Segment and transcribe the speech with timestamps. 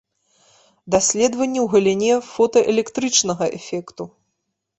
[0.95, 4.03] Даследаванні ў галіне фотаэлектрычнага эфекту.